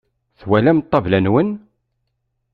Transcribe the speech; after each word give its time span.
Twalam 0.39 0.79
ṭṭabla-nwen? 0.85 1.49